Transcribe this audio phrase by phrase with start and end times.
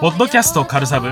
[0.00, 1.10] ポッドキャストカルサブ。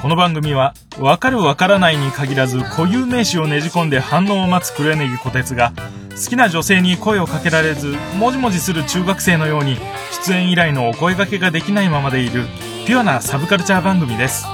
[0.00, 5.72] この番組は、わかるわからないに限らず固有名詞をねじ込んで反応を待つ黒柳小鉄が、
[6.10, 9.76] 好きな女性に声をかけられず、もじもじする中学生のように、
[10.24, 12.44] 出演以来のお声掛けができないままでいる、
[12.86, 14.46] ピュアなサブカルチャー番組です。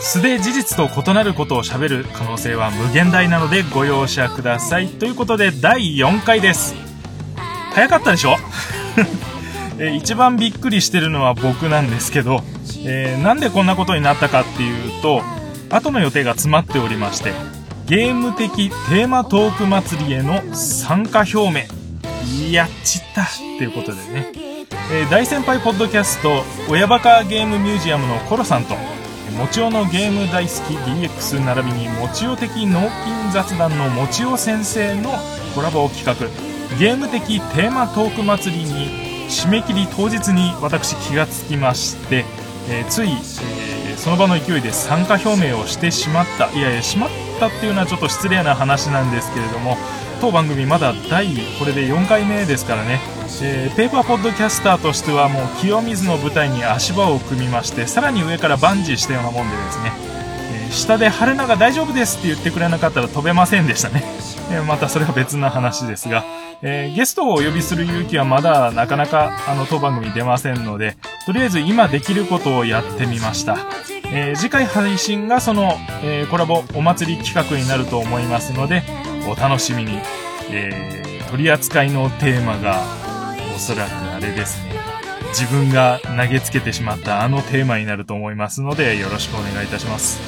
[0.00, 4.88] 素で事実と異なることを喋る可能性は無限大なのでご容赦ください。
[4.88, 6.74] ということで、第4回です。
[7.72, 8.36] 早かったでしょ？
[9.96, 12.44] 一番びっくりしてるのは僕なんですけど、
[12.86, 15.22] えー、なんでこんなことになったかっていうと
[15.70, 17.32] 後の予定が詰まっておりまして
[17.86, 21.66] ゲーム的テーマトーク祭りへの参加表明
[22.50, 23.26] やっちったっ
[23.58, 24.32] ていうことでね、
[24.92, 28.74] えー、大先輩ポッドキャスト親バカゲームミュージアムのコロさんと
[29.38, 35.10] もちおのゲーム大好き DX 並びにもちお的脳筋雑談のもちお先生の
[35.54, 36.14] コラボ企画
[36.78, 42.24] ゲーム的テーマトーク祭りに締め切り当日に私気がつきまして、
[42.68, 49.76] えー、つい、えー、その場の勢いで参加表明をしてしまったいやいやしまったっていうのはちょっと失礼な話なんですけれども
[50.20, 53.00] 当番組まだ第これで4回目ですからね、
[53.42, 59.92] えー、ペーパーポッドキャスターとしてはもう清水の舞台に足場を組みましてさらに上からバンジーしたようなもんでですね、
[60.68, 64.04] え下で晴れなが大丈夫ですって言ってくれなかったら飛べませんでしたね、
[64.50, 66.43] えまたそれは別な話ですが。
[66.66, 73.58] えー、ゲストをお呼びする勇気はまだなかなかあの当番組出ませんので、とりあえず今できることをやってみました。
[74.06, 78.82] えー、次回配信がその、えー、コラボお祭り企画になると思いますので、
[79.30, 79.98] お楽しみに。
[80.50, 82.82] え、取り扱いのテーマが、
[83.54, 84.74] おそらくあれですね。
[85.34, 90.18] 自分が投げつけてしまったあのテーマになると思いますので、よろしくお願いいたします。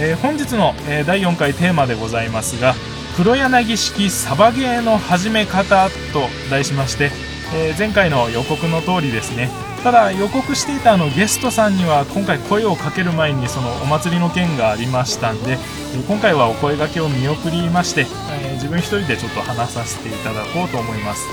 [0.00, 2.74] え、本日の、え、第4回テーマでございますが、
[3.18, 7.10] 黒柳式サバゲーの始め方と題しまして、
[7.52, 9.50] えー、前回の予告の通りですね。
[9.82, 15.58] ただ予告していたあのゲストさんには今回声をかける前にそのお祭りの件がありましたんで
[16.06, 18.02] 今回はお声がけを見送りまして、
[18.42, 21.26] えー、自分一人でちょっと話させていただこうと思います、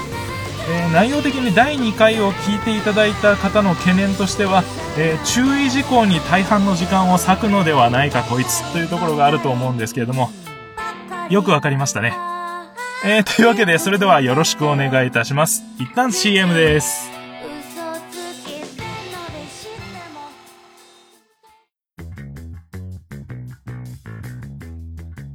[0.68, 4.64] えー、内容的に第2回を聞いていただいた方の懸念としては、
[4.98, 10.32] え注意事項に大半の時間を割くのではないかこいつというところがあると思うんですけれども
[11.30, 12.14] よくわかりましたね。
[13.04, 15.64] えー、というわけで、それではよろしくお願いいたします。
[15.80, 17.10] 一旦 CM です。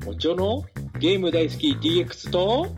[0.06, 0.64] おちょの
[0.98, 2.68] ゲーム大好き DX と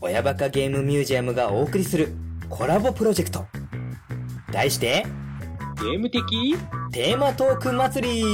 [0.00, 2.12] 親バカゲームミュージアムがお送りする
[2.48, 3.46] コラボプロジェクト。
[4.50, 5.06] 題して、
[5.76, 6.56] ゲーム的？
[6.90, 8.24] テーマトーク祭り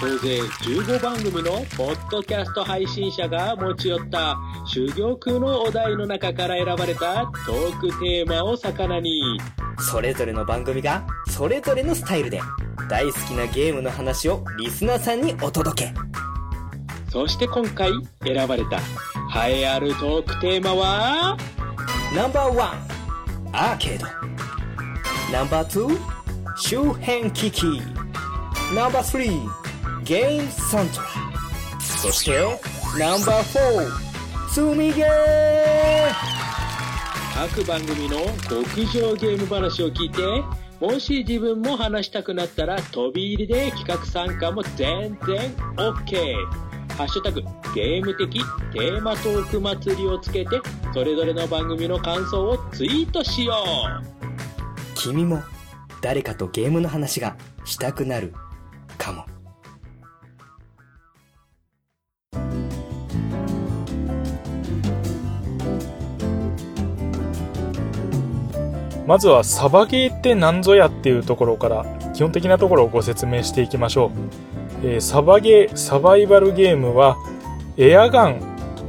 [0.00, 9.38] 総勢15番組のポッドキャスト配信者が持ち寄った珠玉のお題の中から選ばれたトークテーマを魚に。
[9.78, 12.40] それぞれの番組がそれぞれのスタイルで
[12.88, 15.92] 大好きなゲームの話をリスナーさんにお届け。
[17.12, 17.92] そして今回
[18.24, 18.78] 選ばれた
[19.46, 21.36] 栄えあるトークテーマは？
[22.16, 22.70] ナンバーワン
[23.52, 24.06] アーケード。
[25.30, 25.98] ナンバーツー
[26.56, 27.82] 周辺機器。
[28.74, 29.59] ナンバースリー
[30.10, 31.06] ゲームサントラ。
[31.78, 32.32] そして
[32.98, 33.86] ナンバー
[34.48, 35.08] 4積みゲー
[37.32, 38.16] 各番組の
[38.48, 40.20] 極上ゲーム話を聞いて
[40.80, 46.34] もし自分も話したくなったら飛び入りで企画参加も全然 OK
[46.96, 47.42] ハッシュタグ
[47.72, 48.40] ゲーム的
[48.72, 50.60] テーマトーク祭りをつけて
[50.92, 54.96] それぞれの番組の感想をツイートしよう。
[54.96, 55.40] 君も
[56.00, 58.34] 誰かとゲームの話がしたくなる
[58.98, 59.24] かも。
[69.10, 71.84] まずはサバゲーって何ぞやっていうところから
[72.14, 74.12] 基本的なところをご説明していきましょ
[74.84, 77.16] う、えー、サバゲーサバイバルゲームは
[77.76, 78.40] エアガン、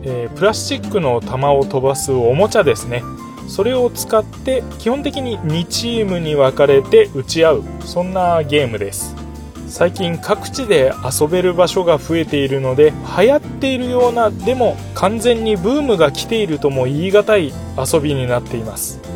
[0.04, 3.02] えー、プラスチックの弾を飛ばすおもちゃですね。
[3.48, 9.16] それを使って基本的に2チームに分かれて打ち合うそんなゲームです。
[9.68, 19.11] 最近各地で遊べる場所が増えているので流行っているようなでも完全にブームが来ているとも言い難い遊びになっています。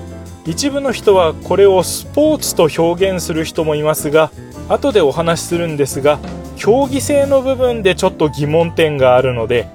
[0.45, 4.31] 一部の人はこれをスポーツと表現する人もいますが
[4.69, 6.19] 後でお話しするんですが
[6.55, 9.67] 競技性の部分でちょっと疑問点があるので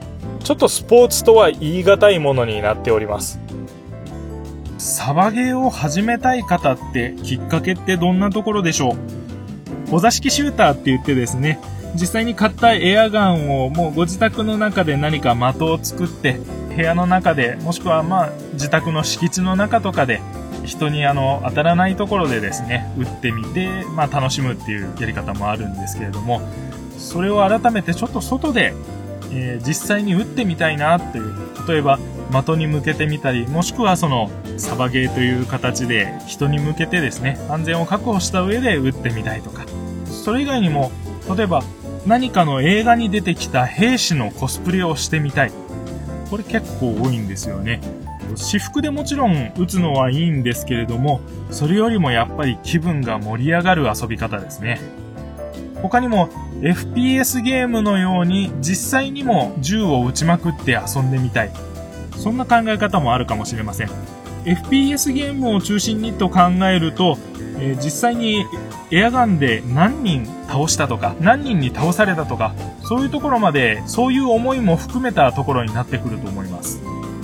[0.44, 3.38] ちょっとスポーツとは言い難いものになっております。
[4.78, 8.96] サバゲーを始めたい方ってきっかけってどんなところでしょう？
[9.94, 11.60] お座敷シューターって言ってですね
[11.94, 16.40] 実際に買ったエアガンをもうご自宅の中で何か的を作って
[16.74, 20.22] 部屋の中でもしくはまあ自宅の敷地の中とかで
[20.70, 26.40] 人にあの当たらないところでですね打ってみて、まあ、楽しむっていうやり方もあるんですけれども
[26.96, 28.72] それを改めてちょっと外で、
[29.32, 31.34] えー、実際に打ってみたいなっていう
[31.66, 31.98] 例えば
[32.30, 39.66] 的に向けてみたりもしくはそのサバゲーという形で人に向けてですね安全を確保した上で打ってみたいとか
[40.06, 40.92] それ以外にも
[41.36, 41.62] 例えば
[42.06, 45.52] 何かの映画に出てきた兵士のコスプレをしてみたい。
[46.30, 47.80] これ結構多いんですよね。
[48.36, 54.80] 私服でもちろん打つのはいいんですけれどもそれよりもやっぱり気分が盛り上がる遊び方ですね。
[55.82, 56.28] 他にも
[56.60, 61.50] FPS ゲームのように実際にも銃を撃ちまくって遊んでみたい。
[62.16, 63.88] そんな考え方もあるかもしれません。
[64.44, 66.40] FPS ゲームを中心にと考
[66.70, 67.18] えると、
[67.58, 68.44] えー、実際に
[68.90, 76.80] エアガンで何人倒したとか何人に倒されたとかそういうところまでそういう思いも含めたところになってくると思います。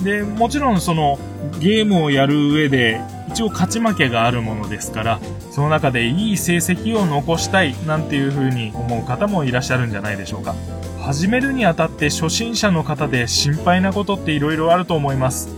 [0.07, 1.19] でもちろんその
[1.59, 5.19] ゲームをやる上で一応勝ち負けがあるものですから
[5.51, 10.55] その中でいい成績を残したいなんていう風に思う方もいらっしゃるんじゃないでしょうか。
[11.01, 15.49] 始めるにあたって初心者の方で心配なことって色々あると思います。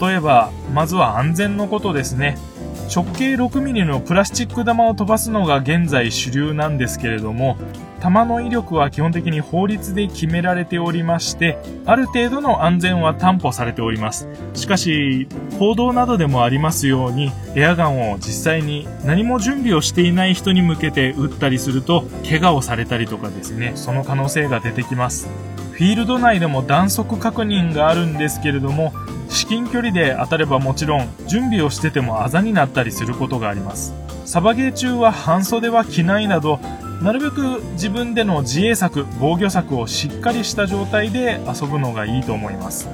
[0.00, 2.38] 例えばまずは安全のことですね。
[2.92, 7.56] 直径 6mm のプラスチック弾を飛ばすのが現在主流なんですけれども
[8.06, 14.28] 弾の威力は基本的に法律で決められておりまして、ある程度の安全は担保されております。
[14.54, 15.26] しかし、
[15.58, 25.28] 報道などでもありますように、エアガンを実際に何も準備をしていない人に向けて撃ったりすると、怪我をされたりとかですね、その可能性が出てきます。
[25.72, 28.92] フィールド内でも弾速確認があるんですけれども、
[29.28, 33.92] 至近距離で当たればもちろん、準備をしててもあざになったりすることがあります。
[34.24, 36.60] サバゲー中は半袖は着ないなど、
[37.02, 42.88] なるべく自分での自衛策、防御策をしっかりした状態で遊ぶのがいいと思います。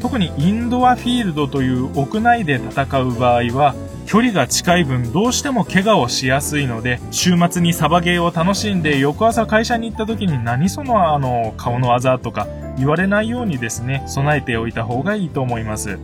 [0.00, 3.74] 特にインドアフィールドという屋内で戦う場合は、
[4.06, 15.98] 距離が近い分どうしても怪我をしやすいので、週末にサバゲーを楽しんで翌朝会社に行った時に何そのあの顔のあざとか言われないようにですね、備えておいた方がいいと思います。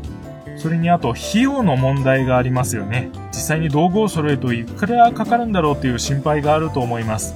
[0.56, 3.10] それにあと費用の問題がありますよね。
[3.32, 7.34] 実際に道具を揃えるといくらかかるんだろうという心配があると思います。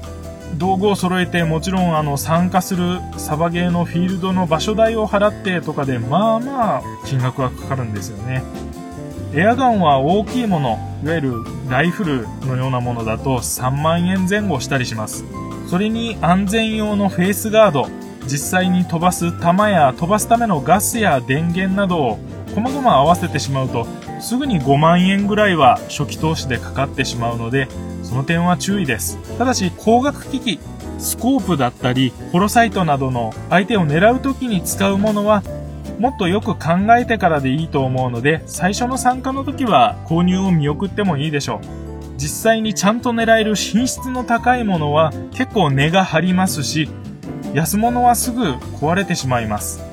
[0.58, 8.42] 道具を揃えてもちろんあの参加するサバゲーのフィールドの場所代を払ってとかでまあまあ金額はかかるんですよね。
[9.32, 11.34] エアガンは大きいもの、いわゆる
[11.68, 15.24] ライフルのようなものだと3万円前後したりします。
[15.68, 17.86] それに安全用のフェイスガード、
[18.26, 22.18] 実際に飛ばす弾や飛ばすためのガスや電源などを
[22.54, 23.86] 細々合わせてしまうと
[24.20, 27.68] すぐに5万円ぐらいは初期投資でかかってしまうので
[28.02, 29.18] その点は注意です。
[29.38, 30.60] ただし光学機器
[30.98, 35.42] スコープだったりホロサイトなどの相手を狙う時に使うものは
[35.98, 41.80] もっとよく考えてからでいいと思うので最初の参加の時は購入を見送ってもいいでしょう。
[42.16, 46.90] 実際にちゃんと狙える品質の高いものは結構値が張りますし
[47.54, 49.89] 安物はすぐ壊れてしまいます。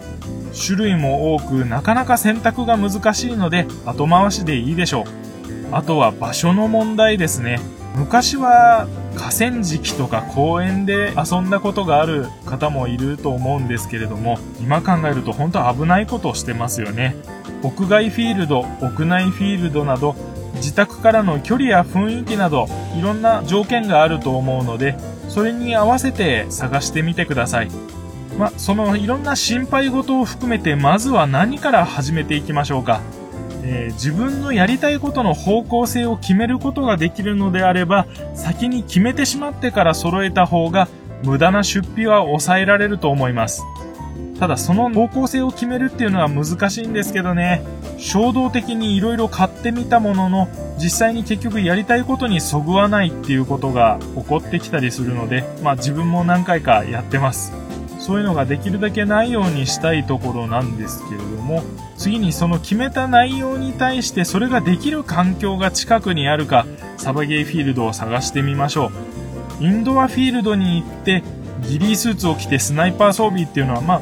[0.57, 5.05] 種類も多くなかなか選択が難しいので後回しでいいでしょう。
[5.71, 7.59] あとは場所の問題ですね。
[7.95, 17.15] 昔は河川敷とか公園で遊んだことがある方もいると思うんですけれども今考えると本当危ないことをしてますよね。
[17.63, 20.15] 屋外フィールド屋内フィールドなど
[20.55, 22.67] 自宅からの距離や雰囲気など
[22.97, 24.95] いろんな条件があると思うので
[25.27, 27.71] それに合わせて探してみてください。
[28.37, 33.01] まそのいろんな心配事を含めてまずは何から始めていきましょうか、
[33.63, 40.87] えー、自分のやりたいことの方向性を決めることができるのであれば先に決めてしまってから揃えた方が
[41.23, 43.63] 無駄な出費は抑えられると思います。
[44.39, 47.63] ただその方向性を決めるっていうのは難しいんですけどね。
[47.97, 57.66] 衝動的に色々買ってみたものの実際に結局やりたいことにそぐわないっていうことが起こってきたりするのでまあ自分も何回かやってます。
[57.99, 61.63] そういうのができるだけないようにしたいところなんですけれども
[61.97, 66.65] 次にその決めた内容に対してそれができる環境が近くにあるか
[66.97, 68.91] サバゲーフィールドを探してみましょ
[69.59, 69.63] う。
[69.63, 71.23] インドアフィールドに行って
[71.61, 74.01] ギリースーツを着てスナイパー装備っていうのはまあ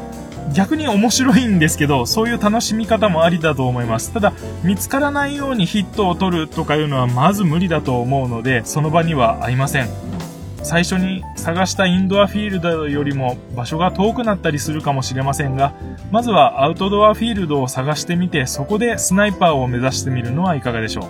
[0.53, 4.11] 逆に面白いんですけどそういう楽しみ方もありだと思います。
[4.11, 4.33] ただ
[4.63, 9.89] 見つからないようにヒットを取るとかいうのはまず無理だと思うのでその場には合いません。
[10.65, 15.75] 最初に探したインドアフィールドよりも場所が遠くなったりするかもしれませんが、
[16.09, 21.07] まずはアウトドアフィールドを探してみて、そこでスナイパーを目指してみるのはいかがでしょ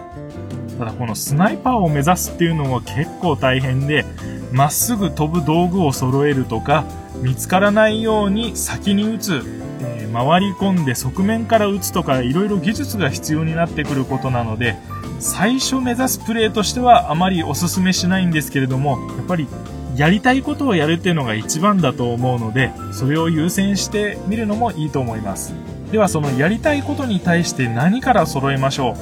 [0.71, 0.77] う？
[0.77, 4.03] ただこのスナイパーを目指すっていうのは結構大変で、
[4.51, 6.83] まっすぐ飛ぶ道具を揃えるとか、
[7.21, 9.41] 見つからないように先に撃つ、
[9.79, 14.75] えー、回り込んで側面から打つとか、いろいろ技術が必要になってくることなので、
[15.19, 19.47] 最初目指すプレーとしてはあまりお勧めしないんですけれども、やっぱり
[19.95, 25.53] やりたいことをやるっていうのが一番だと思うので、それを優先してみるのもいいと思います。
[25.91, 28.95] ではそのやりたいことに対して何から揃えましょ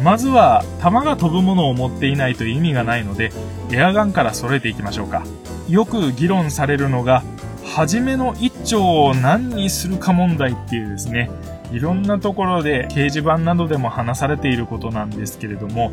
[0.00, 0.02] う。
[0.02, 3.32] まずは弾が飛ぶものを持っていないと意味がないので
[3.70, 5.24] エアガンから揃えていきましょうか。
[5.68, 7.22] よく議論されるのが
[7.64, 11.30] 初めの一丁を何にするか問題っていうですね。
[11.74, 15.90] いろんなところで掲示板などでも話されていることなんですけれども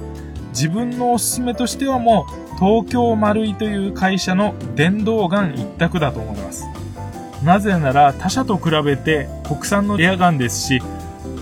[0.49, 6.67] 自分のおすすめとしてはもう東京丸井という会社の電動ガン一択だと思います。
[7.43, 10.79] なぜなら他社と比べて国産のエアガンですし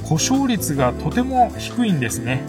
[0.08, 2.41] 故障率がとても低いんですね。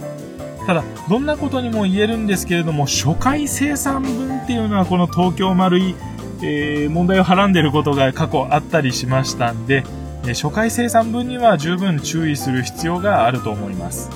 [0.67, 5.97] ただどんなことにも言えるんですけれども初回生産分っていうのはこの東京丸い、
[6.43, 9.83] え、問題をはらんでることが過去あったりしましたんで
[10.29, 14.11] 初回生産分には十分注意する必要があると思います。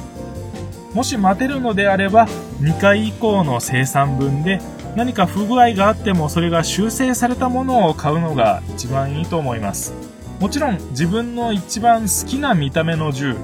[0.93, 2.29] もし待てるのであれば
[2.61, 4.61] 2回以降の生産分で
[4.95, 9.93] 何か不具合があってもそれが修正されたものを買うのが一番いいと思います。
[10.41, 13.37] もちろん自分の一番好きな見た目の銃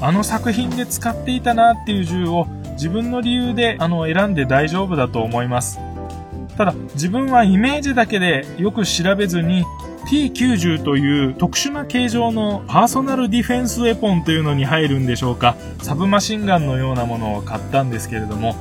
[0.00, 5.78] あの作品で使っていたなっていう銃を自分の理由であの選んで大丈夫だと思います。
[6.56, 9.64] ただ自分はイメージだけでよく調べずに
[10.08, 15.54] T90 という特殊な形状のパーソナルディフェンスウェポンというのに入るんでしょうか。
[15.82, 18.56] サブマシンガンのようなものを買ったんですけれども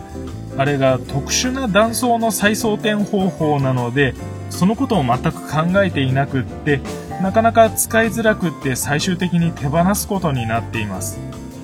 [0.57, 4.13] あれが特殊な断層の再装填方法なので
[4.49, 6.81] そのことを全く考えていなくって
[7.21, 11.19] なかなか使いづらくって最終的に手放すことになっています。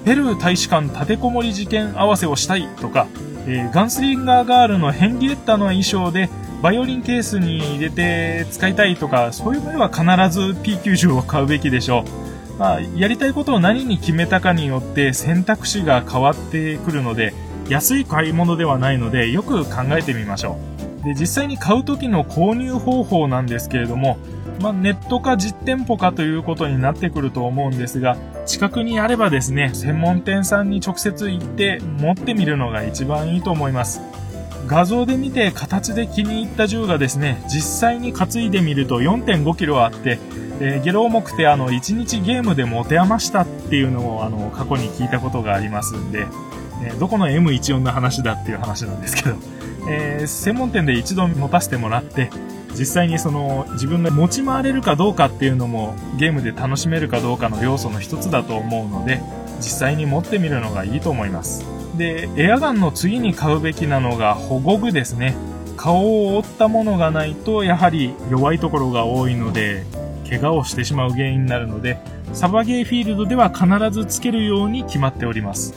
[0.05, 3.07] ペルー大使館立てこもり事件合わせをしたいとか、
[3.47, 6.29] えー、ガンスリンガーガールのヘンリエッタの衣装で
[6.63, 12.05] バイオリンケースに入れて使いたいとか、そういう場合は必ず P90 を買うべきでしょ
[12.55, 12.57] う。
[12.57, 17.33] まあ、やりたいことを何に決めたかによって選択肢が変わってくるので、
[17.67, 20.57] 安い買い物ではないので、よく考えてみましょ
[21.01, 21.05] う。
[21.05, 24.17] で、実際に買う時の購入方法なんですけれども、
[24.61, 28.15] まあ、ネットか実店舗かということになってくると思うんですが、
[28.45, 34.12] 近くにあればですね、専門店さんに直接行って持ってみるのが一番いいと思います。
[34.67, 40.19] 画像で見て形で気に入った銃がですね、実際に担いでみると 4.5kg あって、
[40.59, 46.27] えー、ゲロ重くてあの、1日ゲームで持て余したっていうのをあの、過去に聞いたことがありますんで、
[46.83, 49.35] えー、どこの M14 の話だっていう話なんですけど、
[49.89, 52.29] えー、専門店で一度持たせてもらって、
[52.77, 59.21] 実際にその自分が持ち回れるかどうかっていうのもゲームで楽しめるかどうかの要素の一つだと思うので、
[59.57, 61.72] 実際に持ってみるのがいいと思います。
[61.97, 65.35] で、エアガンの次に買うべきなのが保護具ですね。
[65.77, 69.83] 顔を覆ったものがないと、やはり弱いところが多いので、
[70.29, 71.97] 怪我をしてしまう原因になるので、
[72.33, 75.75] サバゲーフィールドでは必ずつけるように決まっております。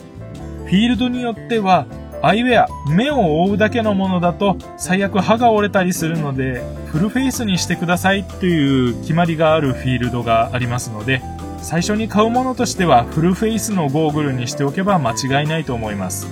[0.65, 1.85] フィールドによっては、
[2.23, 11.21] アイウェア、目を覆うだけのものだと最悪歯が折れたりするので、フルフェイスにしてくださいという決まりがあるフィールドがありますので、
[11.61, 16.27] 最初に買うものとしてはフルフェイスのゴーグルにしておけば間違いないと思います。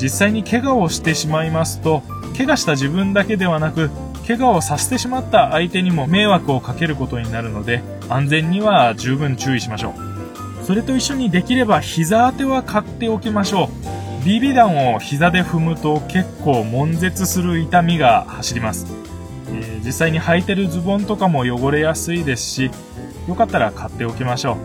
[0.00, 2.02] 実際に怪我をしてしまいますと、
[2.36, 3.90] 怪我した自分だけではなく、
[4.26, 10.64] 怪我をさせてしまった相手にも迷惑をかけることになるので、安全には十分注意しましょう。
[10.64, 13.70] それと一緒にできれば膝当ては買っておきましょ
[14.22, 14.26] う。
[14.26, 18.86] BB 弾を膝で踏むと結構悶絶する痛みが走ります。
[19.50, 22.70] えー、実際に履いてるズボンとかも汚れやすいですし、
[23.28, 24.56] よかったら買っておきましょ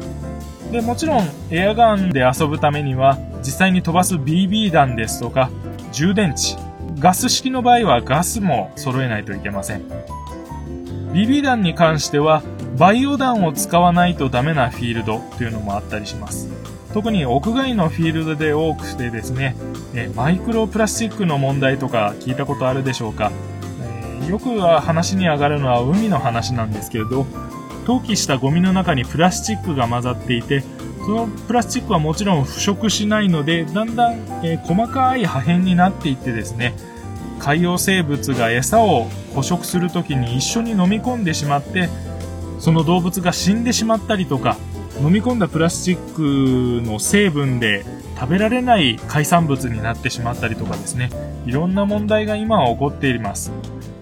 [0.69, 0.71] う。
[0.71, 5.51] で、もちろんエアガンで遊ぶためには実際に飛ばす BB 弾ですとか
[5.91, 6.57] 充電池、
[6.99, 9.83] ガス式の場合はガスも揃えないといけません。
[11.11, 12.41] BB 弾に関しては
[12.77, 16.49] バイオ弾を使わないとダメなフィールドというのもあったりします。
[16.93, 19.55] 特に屋外のフィールドで多くてですね、
[19.93, 23.31] えマイクロプラスチックの問題とか聞いたことあるでしょうか、
[24.25, 27.25] えよく話に上がるのは海の話なんですけれど、
[27.85, 30.63] 投棄したゴミの中にプラスチックが混ざっていて
[31.05, 34.13] そのプラスチックはもちろん腐食しないのでだんだん、
[34.43, 36.73] えー、細かい破片になっていってですね
[37.39, 41.89] 海洋生物が餌を捕食する時に一緒に飲み込んでしまって
[42.59, 44.57] その動物が死んでしまったりとか
[45.01, 47.83] 飲み込んだプラスチックの成分で
[48.17, 51.09] 食べられない海産物になってしまったりとかですね
[51.45, 53.51] いろんな問題が今は起こっています。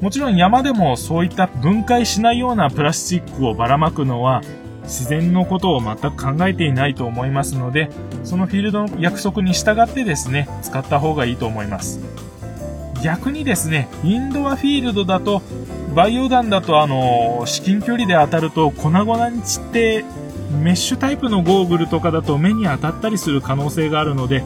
[0.01, 4.41] もちろん山でもそういった分解しないようなプラスチックをばらまくのは
[4.83, 7.89] 自然のことを全く考えていないと思いますので、
[8.23, 11.99] そのフィールドの約束に従ってですね、使った方がいいと思います。
[13.03, 15.43] 逆にですね、インドアフィールドだと、
[15.95, 20.03] バイオ弾だとあの、至近距離で当たると粉々に散って
[20.63, 24.43] メッシュタイプのゴーグルとかだと目に当たったりする可能性があるので、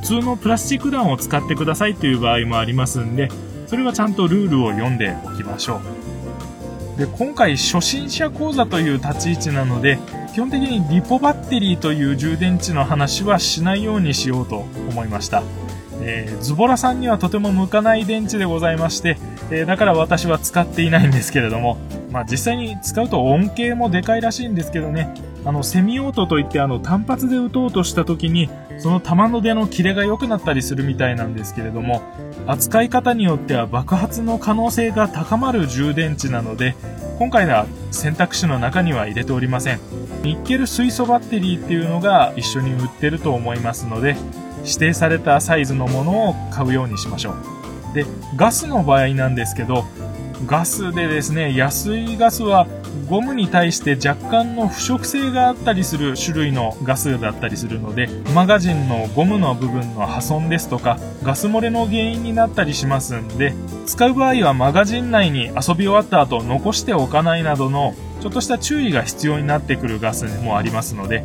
[0.00, 3.28] 通のプラスチック弾を使ってくださいという場合もありますんで、
[3.68, 5.82] それはちゃんとルールを読んでおきましょ
[6.96, 6.98] う。
[6.98, 9.98] で、今回初心者講座という立ち位置なので、
[10.32, 15.42] 基本的にリポバッテリーという充電池の話はしないようにしようと思いました。
[16.08, 19.18] えー、ズボラさんにはとても向かない電池でございまして、
[19.50, 21.76] えー、だから私は使っていないんですけれども、
[22.10, 25.12] まあ、実際に使うと恩恵もでかいらしいんですけどね、
[25.44, 28.48] あの、セミオートといってあの、単発で撃とうとした時に、
[28.78, 32.02] その弾の出の切れが良くなったりするみたいなんですけれども、
[32.46, 36.74] 扱い方によっては爆発の可能性が高まる充電池なので、
[37.18, 39.80] 今回は選択肢の中には入れておりません。
[40.22, 44.16] ニッケル水素バッテリーっていうのが一緒に売ってると思いますので、
[44.68, 47.94] 指定されたサイズのものを買うようにしましょう。
[47.94, 48.04] で、
[48.36, 49.84] ガスの場合なんですけど、
[50.46, 52.66] ガスでですね、安いガスは
[53.08, 63.54] ゴムに対して若干の腐食性があったりする種類のガスだったりするので、マガジンのゴムの部分の破損ですとか、ガス漏れの原因になったりしますんで、
[63.86, 71.24] 使う場合はマガジン内に遊び終わった後残しておかないなどの、ちょっとした注意が必要になってくるガスもありますので、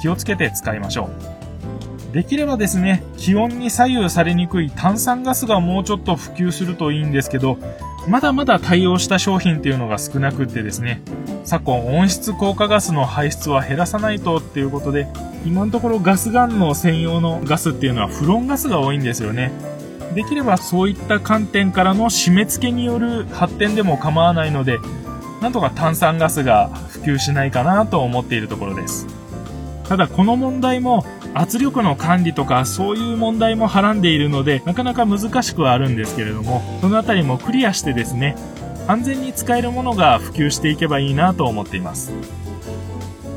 [0.00, 1.04] 気をつけて使いましょ
[1.38, 1.41] う。
[2.12, 7.56] できればですね、気温に左右されにくい炭酸ガスがもうちょっと普及するといいんですけど、
[8.06, 11.00] まだまだ対応した商品っていうのが少なくってですね、
[11.44, 15.06] 昨今温室効果ガスの排出は減らさないとっていうことで、
[15.46, 19.50] 今のところガスガンの専用のガスっていうのはフロンガスが多いんですよね。
[20.14, 24.78] できればそういった観点からの締め付けによる発展でも構わないので、
[25.40, 29.06] なんとか炭酸ガスが普及しないかなと思っているところです。
[29.88, 31.04] ただこの問題も
[31.34, 38.36] 圧力の管理とかそういう問題もはらんでいるのでなかなか難しくはあるんですけれどもそのあたりもクリアしてですね
[38.86, 42.12] 安全に使えるものが普及していけばいいなと思っています。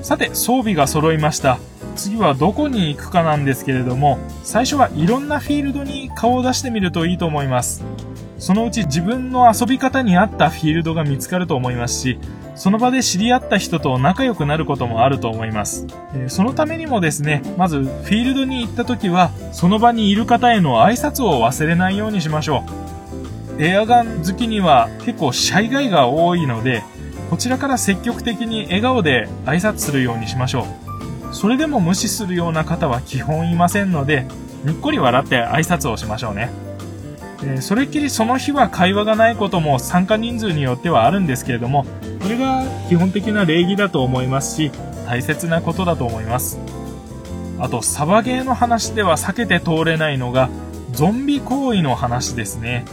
[0.02, 1.60] さて装備が揃いました。
[1.96, 7.86] 次はどこに行くかなんですけれども最初はいろんなフィールドに顔を出してみるといいと思います。
[8.46, 12.20] そのうち自分の遊び方に合ったフィールドが見つかると思いますし
[12.54, 15.88] その場で知り合った人と仲良くなることもあると思います。
[16.16, 22.64] えそのためにもですね、まずフィールドに行った時は、その場にいる方への挨拶を忘れないようにしましょ
[23.60, 23.62] う。
[23.62, 26.84] エアガン好きには結構シャイガイが多いので、
[27.30, 30.66] こちらから積極的に笑顔で挨拶するようにしましょ
[31.32, 31.36] う。
[31.36, 34.26] それでも無視するような方は基本いませんので、
[34.64, 36.65] にっこり笑って挨拶をしましょうね。
[37.44, 41.86] えそれっきりその日は会話がないことも参加人数によってはあるんですけれども、
[42.22, 44.72] それが基本的な礼儀だと思いますし、
[45.06, 46.60] 大切なことだと思います。
[47.60, 50.50] あと、サバゲーの話では避けて通れないのが、
[50.92, 52.86] ゾンビ行為の話ですね。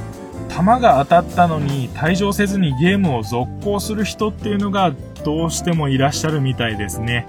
[0.48, 4.92] 弾が当たったのに退場せずにゲームを続行する人っていうのが
[5.24, 7.26] どうしてもいらっしゃるみたいですね。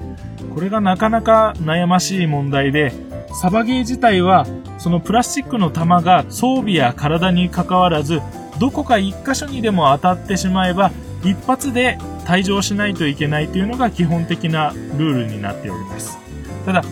[0.54, 2.92] これがなかなか悩ましい問題で、
[3.34, 4.46] サバゲー自体は
[4.84, 8.22] そのプラスチックの弾が装備や体に関わらず
[8.60, 10.92] どこか一箇所にでも当たってしまえば
[11.24, 16.18] 一発で退場しないといけないというのが基本的なルールになっております。
[16.66, 16.84] ただ、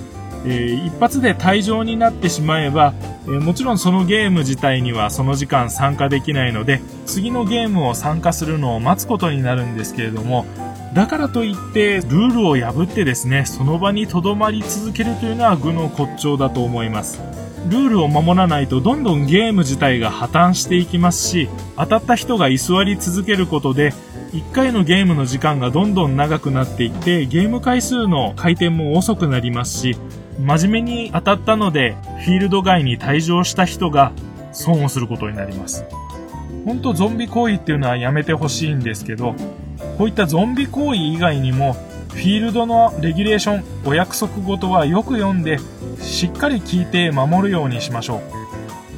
[0.45, 2.93] えー、一発で退場になってしまえば、
[3.25, 10.45] えー、もちろんそのゲーム自体にはその時間参加できないので、次のゲームを参加するのを待つことになるんですけれども、
[10.93, 17.19] だからといってルールを破ってですね、その場に留まり続けるというのは愚の骨頂だと思います。
[17.67, 23.93] ルールを守らないとどんどんゲーム自体が破綻していきますし、当たった人が居座り続けることで、
[24.33, 29.97] 1回のゲームの時間がどんどん長くなっていってゲーム回数の回転も遅くなりますし
[30.39, 34.13] 真面目に当たったのでフィールド外に退場した人が
[34.53, 35.85] 損をすることになります。
[36.65, 39.33] 本当ゾンビ行為っていうのはやめてほしいんですけど
[39.97, 41.75] こういったゾンビ行為以外にも
[42.11, 45.59] フィールドのレギュレーションお約束事はよく読んで
[45.99, 48.41] しっかり聞いて守るようにしましょう。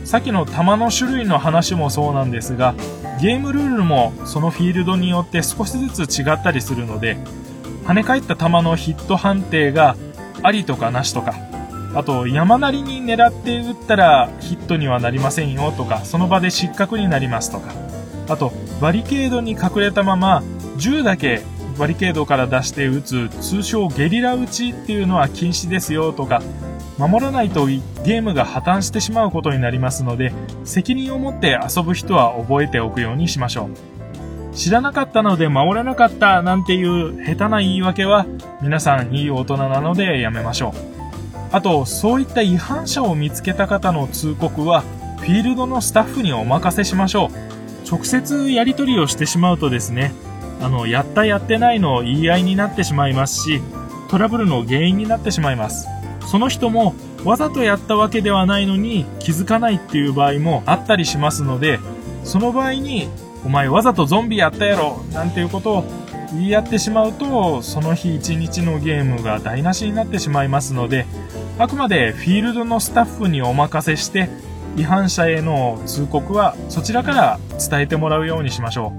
[0.05, 2.75] さっきの弾の種類の話もそうなんですが
[3.21, 7.17] ゲームルールもそのフィールドによって少しずつ違ったりするので
[7.85, 9.95] 跳ね返った球のヒット判定が
[10.41, 11.33] ありとかなしとか
[11.95, 17.73] あと山なりに狙って打ったらヒットにはなりませんよとかその場で失格になりますとか
[18.27, 20.43] あとバリケードに隠れたまま
[20.77, 21.43] 銃だけ
[21.77, 26.41] バリケードから出して撃つ通称ゲリラ撃ちっていうのは禁止ですよとか
[26.97, 30.31] 守らないとゲームが破綻してしまうことになりますので、
[30.63, 34.55] 責任を持って遊ぶ人は覚えておくようにしましょう。
[34.55, 38.27] 知らなかったので守れなかったなんていう下手な言い訳は
[38.61, 40.73] 皆さんいい大人なのでやめましょう。
[41.51, 44.81] あと、そういった違反者を見つけた方の通告は
[45.19, 47.89] フィールドのスタッフにお任せしましょう。
[47.89, 50.13] 直接やり取りをしてしまうとですね、
[50.63, 53.61] あの、やったやってないの言い合いになってしまいますし、
[54.09, 55.87] トラブルの原因になってしまいます。
[56.25, 56.95] その人も
[57.25, 61.79] わざとやったわけではないのに気づかないっていう場合もあったりしますので、
[62.23, 63.09] その場合に、
[63.45, 65.83] お前わざとゾンビやったやろなんていうことを
[66.31, 71.05] 言い合ってしまうと、その日一日のゲームが台無しになってしまいますので、
[71.59, 74.29] あくまでフィールドのスタッフにお任せして、
[74.77, 78.93] 違反者への通告はそちらから伝えてもらうようにしましょ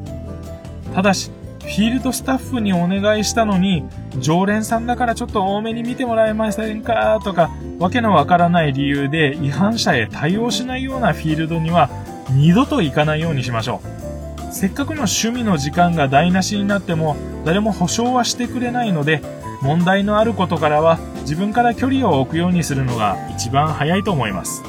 [0.93, 0.95] う。
[0.95, 1.31] ただし、
[1.65, 3.85] フィールドスタッフにお願いしたのに、
[4.19, 11.91] 常連さんだからちょっと多めに見てもらえませんかとか、わけのわからない理由で違反者へ対応しないようなフィールドには
[12.31, 14.53] 二度と行かないようにしましょう。
[14.53, 19.21] せっかくの趣味の時間が台無しになっても誰も保証はしてくれないので、
[19.63, 24.63] 問題のあることからは自分から距離を置くようにするのが一番早いと思います。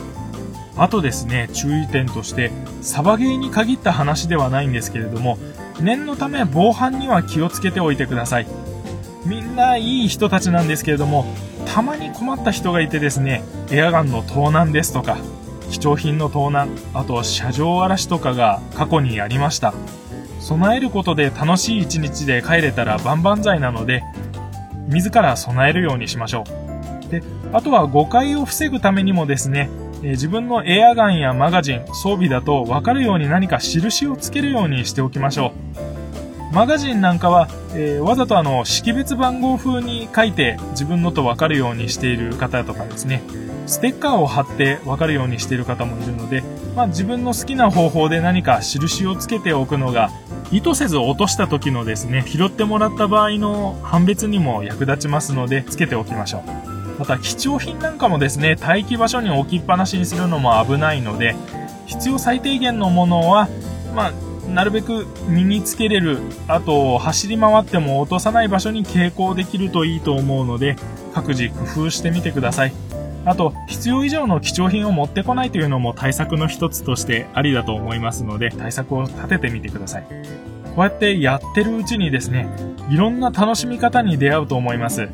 [0.78, 5.38] あとですね、注意点として、サバゲーに限った話ではないんですけれども、
[5.82, 8.48] 念のため防犯には気をつけておいてください。
[9.26, 11.26] みんないい人たちなんですけれども、
[11.66, 15.18] たまに困った人がいてですね、エアガンの盗難ですとか、
[15.72, 19.74] 貴重品の盗難、あと車上荒らしとかが過去にありました。
[20.40, 24.04] 備えることで楽しい一日で帰れたら万々歳なので、
[24.88, 26.44] 自ら備えるようにしましょ
[27.08, 27.10] う。
[27.10, 29.70] で、あとは誤解を防ぐためにもですね、
[30.04, 35.54] え自分のエアガンやマガジン、装備だと分かるように何か印をつけるようにしておきましょ
[36.52, 36.54] う。
[36.54, 43.22] マガジンなんかは、えーわざとあの、識別番号風に書いて自分のと分かるようにしている方とかですね、
[43.68, 46.44] ステッカーを貼って分かるようにしている方もいるので、
[46.76, 50.12] まあ自分の好きな方法で何か印をつけておくのが、
[50.52, 56.75] 意図せず落とした時のですね、拾ってもらった場合の判別にも役立ちますので、つけておきましょう。
[57.00, 61.36] また貴重品なんかもですね、待機場所に置きっぱなしにするのも危ないので、
[61.86, 63.48] 必要最低限のものは、
[63.94, 64.12] まあ、
[64.50, 70.76] なるべく身につけれる、あと走り回っても落とさない場所に携行できるといいと思うので、
[71.14, 72.74] 各自工夫してみてください。
[73.26, 80.04] あと、必要以上の貴重品を持ってこないというのも対策の一つとしてありだと思いますので、対策を立ててみてください。
[80.76, 82.48] こうやってやってるうちにですね、
[82.90, 85.10] いろんな楽しみ方に出会うと思います。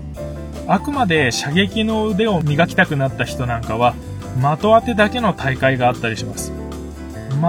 [0.68, 3.96] あくまで射撃の腕を磨きたくなった人なんかは、
[4.42, 6.52] 的当てだけの大会があったりします。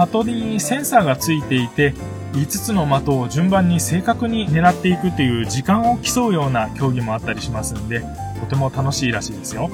[0.03, 1.93] 的にセンサーがついていて、
[2.33, 8.03] 5つの的を順番に正確に狙っていくという時間を競うような競技もあったりしますんで、
[8.39, 9.69] とても楽しいらしいですよ。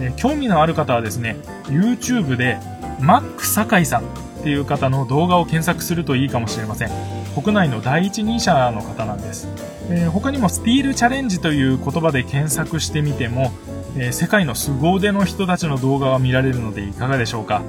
[0.00, 2.58] え興味のある方はですね、YouTube で、
[3.00, 4.04] マック酒井さんっ
[4.42, 6.90] ていう方の動画を検索するといいかもしれません。
[7.36, 9.46] 国内の第一人者の方なんです。
[9.90, 13.52] えー他にもスティールチャレンジという言葉で検索してみても、
[13.94, 17.60] えー世界の凄腕の人たちの動画が見られるのでいかがでしょうか。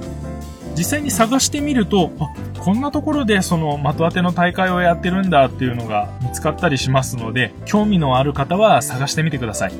[0.74, 2.28] 実際に探してみると、あ、
[2.58, 9.72] こんなところでその的当ての大会をやってるんだっていうのが見つかったりしますので、興味のある方は探してみてください。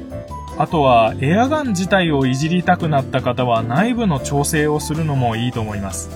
[0.58, 6.10] あとは、エアガン自体をいじりたくなった方は内部の調整をするのもいいと思います。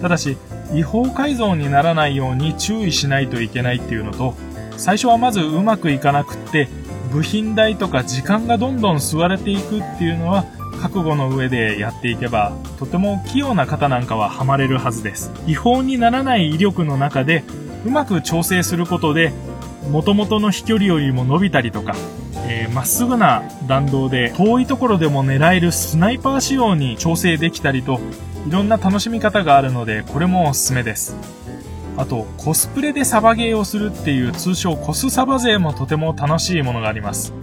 [0.00, 0.38] ただし、
[0.74, 4.34] 違法改造にならないように注意しないといけないっていうのと、
[4.76, 6.68] 最初はまずうまくいかなくって、
[7.12, 10.44] 部品代とか時間がどんどん吸われていくっていうのは、
[10.80, 15.32] 覚悟の上でやっていけば、とても器用な方なんかはハマれるはずです。
[15.46, 17.42] 違法にならない威力の中で、
[17.84, 19.32] うまく調整することで、
[19.90, 21.94] 元々の飛距離よりも伸びたりとか、
[22.46, 28.00] えーまっすぐな弾道で遠いところでも狙えるスナイパー仕様に調整できたりと、
[28.48, 31.14] いろんな楽しみ方があるので、これもおすすめです。
[31.98, 37.34] あと、コスプレでサバゲーをするっていう通称コスサバ勢もとても楽しいものがあります。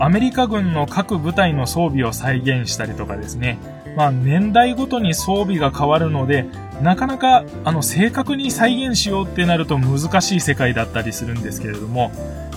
[0.00, 3.56] アメリカ軍の各部隊の装備を再現したりとかですね。
[3.96, 6.46] まあ年代ごとに装備が変わるので、
[6.82, 12.10] なかなかあの正確に再現しようってなると難しい世界だったりするんですけれども、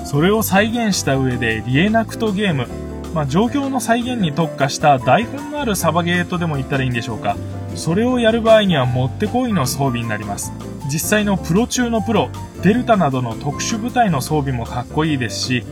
[0.06, 2.68] それを再現した上でリエナクトゲーム、
[3.14, 7.38] まあ状況の再現に特化した台本のあるサバゲーとでも言ったらいいんでしょうか。
[7.76, 10.52] それをやる場合にはもってこいの装備になります。
[10.92, 12.30] 実際のプロ中のプロ、
[12.62, 15.64] デルタなどの特殊部隊の装備もかっこいいですし、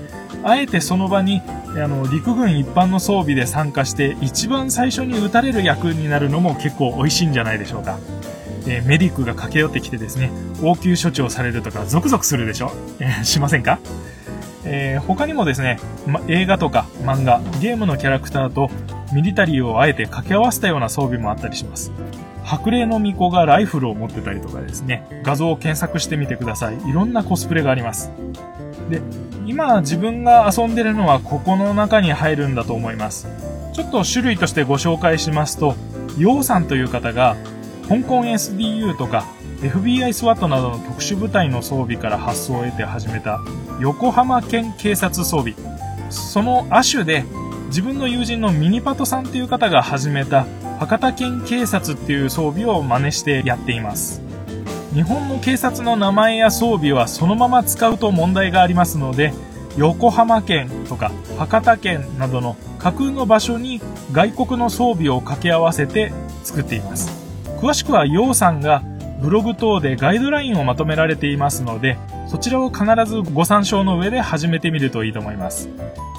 [0.43, 1.41] あえてその場に
[1.75, 7.97] あの陸軍一般の装備で参加して一番最初に撃たれる役になるのも結構美味しいんじゃないでしょうか。
[8.67, 13.79] えーメディックが駆け寄ってきてですね、応急処置をされるとかゾクゾクするでしょ、えしませんか？
[14.65, 18.69] えー他にもですね、ま、映画とか漫画、ゲームのキャラクターと
[19.13, 21.91] ミリタリーをあえて掛け合わせたような装備もあったりします。
[22.43, 26.89] 白霊の巫女がライフルを持ってたりとかですね、画像を検索してみてください。
[26.89, 28.11] いろんなコスプレがあります。
[28.89, 29.01] で、
[29.45, 33.27] 今自分が遊んでるのはここの中に入るんだと思います。
[33.73, 35.75] ちょっと種類としてご紹介しますと、
[36.17, 37.35] ヨウさんという方が、
[37.87, 39.25] 香港 SDU とか
[39.69, 43.39] FBI SWAT などの特殊部隊の装備から発想を得て始めた
[43.79, 45.55] 横浜県警察装備。
[46.09, 47.25] その亜種で
[47.67, 50.45] 自分の友人のミニパトさんっていう方が始めた
[50.79, 54.21] 博多県警察っていう装備を真似してやっています
[54.93, 59.33] 日本の警察の名前や装備はそのまま使うと問題がありますので
[59.75, 66.11] 横浜県とか博多県などの架空の場所に外国の装備を掛け合わせて
[66.43, 67.09] 作っています
[67.59, 68.83] 詳しくは楊さんが
[69.23, 75.69] ブログ等でガイドラインをまとめられていますのでそちらを必ずご参照の上で始めてみるといいと思います。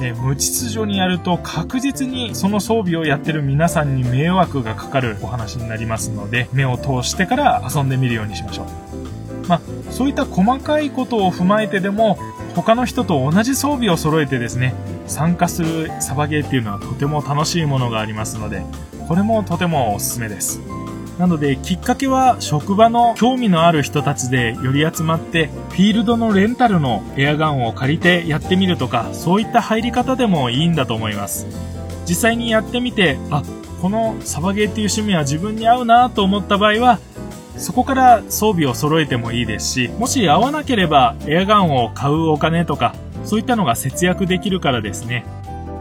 [0.03, 9.47] え無秩序にやると確実にその装備をやってる皆さんに迷惑がかかるお話になりますので、目を通してから遊んでみるようにしましょう。
[9.49, 12.19] まあ、そういった細かいことを踏まえてでも、
[12.55, 14.75] 他の人と同じ装備を揃えてですね、
[15.07, 18.63] 参加するサバゲーっていうのはとても楽しいものがありますので、
[19.07, 20.61] これもとてもおすすめです。
[21.19, 31.47] なので、きっかけは職場の興味のある人たちで寄り集まって、フィールドのレンタルのエアガンを借りてやってみるとか、そういった入り方でもいいんだと思います。
[32.07, 33.43] 実際にやってみて、あ、
[33.81, 36.99] このサバゲーっていう趣味は自分に合うなと思った場合は、
[37.57, 45.25] そこから装備を揃えてもいいですし、もし合わなければエアガンを買うお金とか、そういったのが節約できるからですね。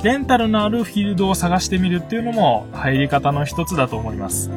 [0.04, 4.52] レンタルのあるフィールドを探してみるっていうのも入り方の一つだと思います。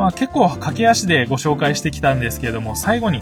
[0.00, 3.20] まあ、結構駆け足でご紹介してきたんですけれども、最後に、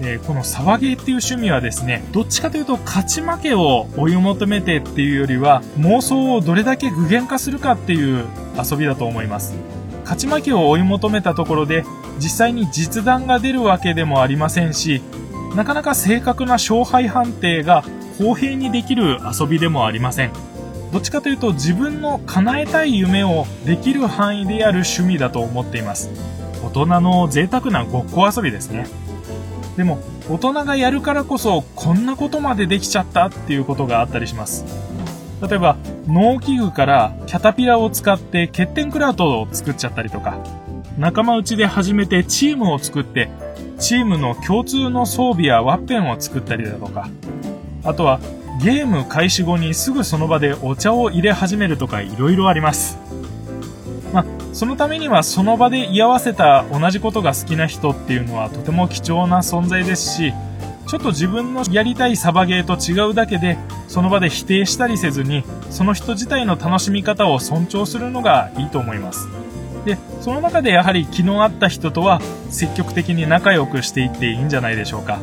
[0.00, 8.24] えー、このサバゲーっていう趣味はですね、どっちかというと勝ち負けを追い求めてっていうよりは、妄想をどれだけ具現化するかっていう
[8.58, 9.54] 遊びだと思います。
[10.04, 11.84] 勝ち負けを追い求めたところで、
[12.16, 15.02] 実際に実弾が出るわけでもありませんし、
[15.54, 17.84] なかなか正確な勝敗判定が
[18.16, 20.30] 公平にできる遊びでもありません。
[20.94, 26.08] どっちかというと自分の叶えたい夢をできる範囲でやる趣味だと思っています。
[26.64, 28.86] 大人の贅沢なごっこ遊びですね。
[29.76, 29.98] でも
[30.30, 34.64] 大人がやるからこそこんなことまでできちゃったっていうことがあったりします。
[35.42, 35.76] 例えば
[36.06, 40.38] 農機具からキャタピラを使って欠点クラウトを作っちゃったりとか
[40.96, 43.30] 仲間内で始めてチームを作って
[43.80, 47.08] チームの共通の装備やワッペンを作ったりだとか
[47.82, 48.20] あとは
[48.60, 52.98] ゲーム開始後にすぐその場でお茶を入れ始めるとか色々あります。
[54.12, 60.32] まあ、そのためにはその場で居合わせた同じことが好きな人っていうのはとても貴重な存在ですし、
[60.86, 69.28] ちょっと自分のやりたいサバゲーと違うだけで、その場で否定したりせずに、その人自体の楽しみ方を尊重するのがいいと思います。
[69.84, 75.18] で、その中でやはり気の合った人とは積極的に仲良くしていっていいんじゃないでしょうか。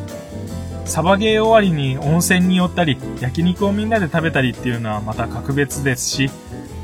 [0.84, 6.30] サバゲー終わりに温泉に寄ったり、焼肉をみんなで食べたりっていうのはまた格別ですし、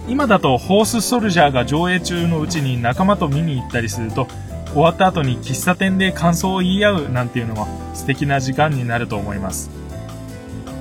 [0.09, 4.27] 今だとホースソルジャーが上映中のうちに仲間と見に行ったりすると、
[4.73, 9.71] 終わった後に喫茶店で感想を言い合うなんていうのも素敵な時間になると思います。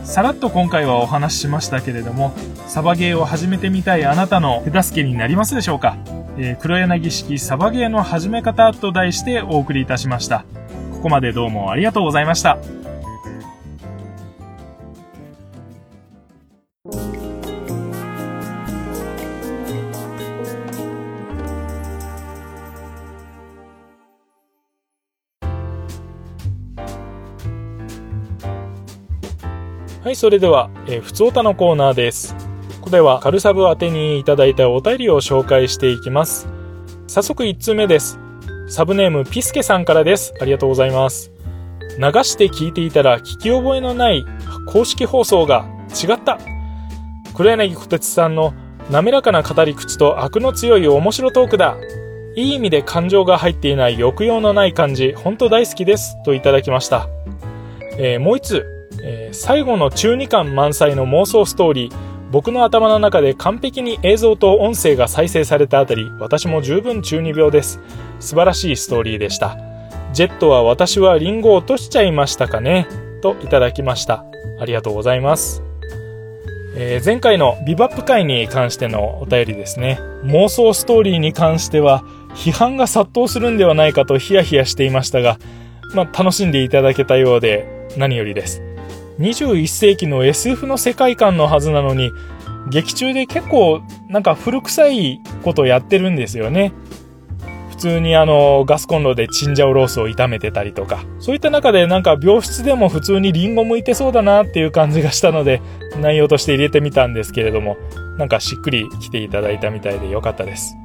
[0.04, 2.34] さらっと今回はお話ししましたけれども、
[2.68, 5.98] サバゲーを始めてみたいあなたの手助けになりますでしょうか、
[6.38, 10.46] えー、黒柳式サバゲーの始め方と題してお送りいたしました。
[10.94, 12.58] ここまでどうもありがとうございました。
[30.18, 32.34] それでは、えー、ふつおたのコーナーです。
[32.80, 36.48] ここでは、カルサブ宛てにいただいたお便りを紹介していきます。
[37.06, 38.18] 早速1通目です。
[38.68, 40.34] サブネームピスケさんからです。
[40.42, 41.32] ありがとうございます。
[42.00, 44.26] 流して聞いていたら聞き覚えのない
[44.66, 46.40] 公式放送が違った。
[47.36, 48.56] 黒柳小鉄さんの
[48.90, 51.78] 滑らかな語り口と悪の強い面白トークだ。
[52.36, 56.18] いい意味で感情が入っていない抑揚のない感じ、ほんと大好きです。
[56.24, 57.08] といただきました。
[58.00, 58.77] えー、もう一つ、
[59.10, 61.94] えー、最後の中二感満載の妄想ストーリー、
[62.30, 67.80] 僕の頭の中で完璧に映像と音声が再生されたあたり、私も十分中二病です。
[68.20, 69.58] 素晴らしいストーリーでした。
[70.12, 72.86] ジェットは私はリンゴを落としちゃいましたかね？
[73.22, 74.26] といただきました。
[74.60, 75.64] ありがとうございます。
[76.76, 80.00] えー、前回のビバップ会に関してのお便りですね。
[80.26, 82.04] 妄想ストーリーに関しては、
[82.36, 85.40] 批判が殺到するんではないかとヒヤヒヤしていましたが、
[85.96, 88.62] まあ、楽しんでいただけたようで何よりです。
[89.20, 92.12] 21世紀の SF の世界観のはずなのに、
[92.70, 96.74] 劇中で結構なんか古臭いことやってるんですよね。
[97.70, 105.62] 普通にあのガスコンロでチンジャオロースを炒めてたりとか、そういった中でなんか病室でも普通にリンゴ向いてそうだなっていう感じがしたので、
[106.02, 107.78] 内容として入れてみたんですけれども、
[108.18, 110.76] なんかしっくり来ていただいたみたいでよかったです。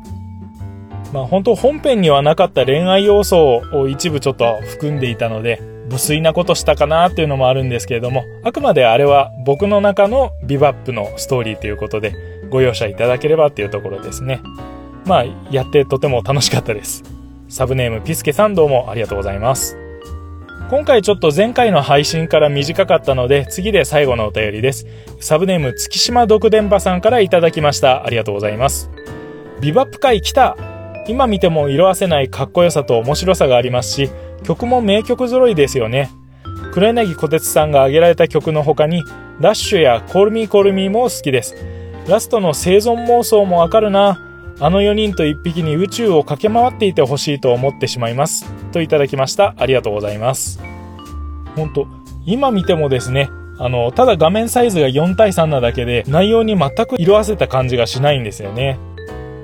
[1.14, 12.14] まあ本当本編にはなかった恋愛要素を一部ちょっと含んでいたので、無粋なことしたかなっていうのもあるんですけれども、あくまであれは僕の中のビバップのストーリーということで、
[12.51, 14.40] ご容赦いただければっていうところですね。
[15.07, 17.03] まあ、やってとても楽しかったです。
[17.49, 19.77] サブネームピスケさんどうもありがとうございます。
[20.71, 24.87] 今回ちょっと前回の配信から短かったので、次で最後のお便りです。
[25.21, 28.07] サブネーム月島独電波さんからいただきました。
[28.07, 28.90] ありがとうございます。
[29.61, 30.57] ビバップ会来た
[31.09, 34.11] 今見ても色あせないかっこよさと面白さがありますし、
[34.43, 36.11] 曲も名曲揃いですよね。
[36.73, 39.03] 黒柳小鉄さんが挙げられた曲の他に、
[39.41, 41.55] ラッシュやコールミーコールミーも好きです。
[42.09, 44.19] ラストの生存妄想もわかるな。
[44.61, 48.51] あの4人と1匹に宇宙を駆け回っていてほしいと思ってしまいます。
[48.73, 49.55] といただきました。
[49.57, 50.61] ありがとうございます。
[51.57, 51.87] 本当
[52.25, 58.79] 今見てもですね、あの、ただ画面サイズが4対3なだけで、内容に全く色あせた感じがしないんですよね。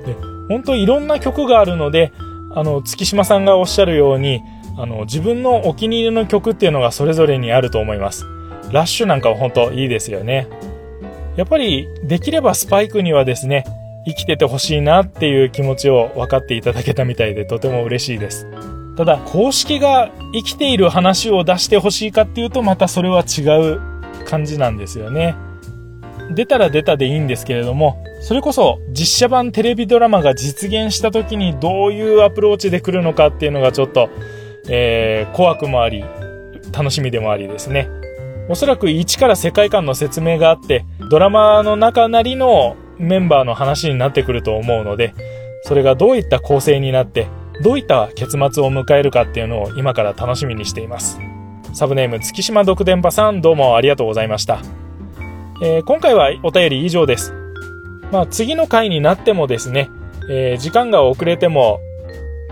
[0.05, 0.15] で、
[0.47, 2.11] 本当いろんな曲があるので、
[2.53, 4.41] あの、月島さんがおっしゃるように、
[4.79, 8.25] あの、自分のお気に入りの曲っていうのがそれぞれにあると思います。
[8.71, 10.47] ラッシュなんかは本当いいですよね。
[11.35, 13.65] やっぱり、できればスパイクにはですね、
[14.07, 18.47] 生きててほしいなっていう気持ちを分かっていただけたみたいでとても嬉しいです。
[18.95, 23.41] ただ、公式が生きている話を出してほしいかっていうとまたそれは違
[23.73, 23.81] う
[24.25, 25.35] 感じなんですよね。
[26.31, 34.09] 出たら出たでいいんですけれども、それこそ実写版テレビドラマが実現した時にどういうアプローチで来るのかっていうのがちょっと、
[34.69, 36.03] えー、怖くもあり、
[36.71, 37.89] 楽しみでもありですね。
[38.47, 45.13] おそらく一から世界観の説明があって、ドラマの中なりのメンバーの話になってくると思うので、
[45.63, 47.27] それがどういった構成になって、
[47.61, 51.19] どういった結末を迎えるかっていうのを今から楽しみにしています。
[51.73, 54.59] サブネーム月島独電波さんどうもありがとうございました。
[55.61, 57.33] えー、今回はお便り以上です。
[58.11, 59.89] まあ次の回になってもですね、
[60.29, 61.79] えー、時間が遅れても、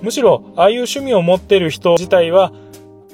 [0.00, 2.52] むしろ、ああいう趣味を持ってる人自体は、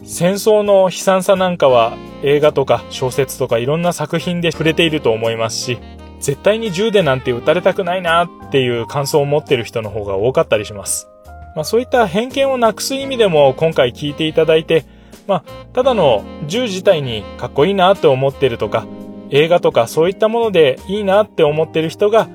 [0.05, 5.79] 戦争の悲惨さなんかは映画とか小説とかいろんな作品で触れていると思いますし、
[6.21, 11.09] 絶対に銃でなんて撃たれたくないなっていう感想を持ってる人の方が多かったりします。
[11.57, 14.85] まあそういった偏見をなくす意味でも今回聞いていただいて、
[15.27, 18.87] まあただの銃自体にかっこいいなって思ってるとか、
[19.31, 22.29] 映画とかそういったものでいいなって思ってる人が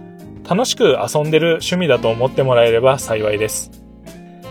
[0.48, 3.72] 楽しく遊んでる趣味だと思ってもらえれば幸いです。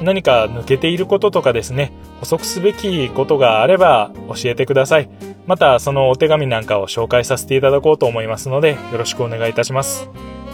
[0.02, 5.10] 何か抜けていることとかですね、補足すべきことがあれば教えてください。
[5.46, 10.08] またそのお手紙なんかを紹介させていただこうと思いますので、よろしくお願いいたします。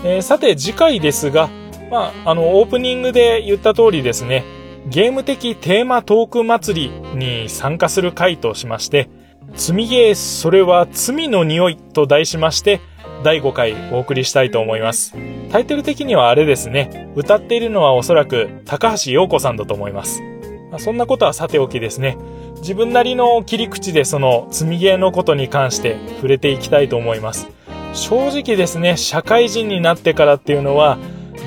[0.05, 1.49] えー、さて次回ですが、
[1.91, 4.45] まあ、あの、オープニングで言った通りですね、
[4.87, 9.09] ゲーム的テーマトーク祭りに参加する回としまして、
[9.55, 12.81] 積みゲーそれは罪の匂いと題しまして、
[13.25, 15.17] 第5回お送りしたいと思います。
[15.51, 20.23] タイトル的にはあれですね、歌っているのはおそらく高橋洋子さんだと思います。
[20.71, 22.19] まあ、そんなことはさておきですね、
[22.57, 27.49] 自分なりの切り口でその積みゲーのことに関して触れていきたいと思います。
[27.95, 30.99] 正直ですね、社会人になってからっていうのは、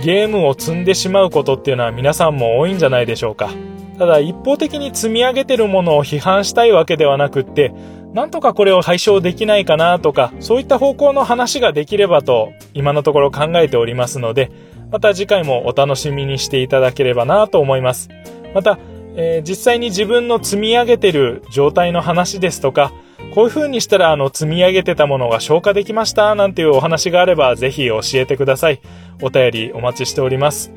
[0.03, 3.51] ゲームを積んでしまうことっていうのは皆さんも多いんじゃないでしょうか。
[3.99, 7.71] ただ一方的に積み上げてるものを批判したいわけではなくって、
[8.17, 14.49] なんとかこれを解消できないかなとか、そういった方向の話ができればと、今のところ考えておりますので、
[14.91, 18.09] また次回もお楽しみにしていただければなと思います。
[18.55, 18.79] また、
[19.15, 22.91] えー実際に自分の積み上げてる状態の話ですとか、
[23.35, 28.81] こういう風にしたらあの積み上げてたものが消化できましたなんていうお話があればぜひ教えてください。
[29.21, 30.73] お便りお待ちしております。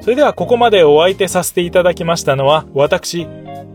[0.00, 3.26] それではここまでお相手させていただきましたのは私、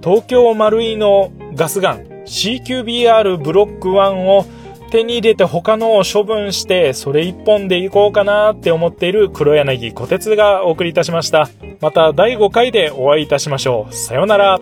[0.01, 4.45] 東京マルイのガスガン CQBR ブロック1を
[4.91, 11.49] 手に入れて他のを処分してそれ一本でいこうかなって思っている黒柳小鉄がお送りいたしました。
[11.81, 13.93] また第5回でお会いいたしましょう。
[13.93, 14.59] さようなら。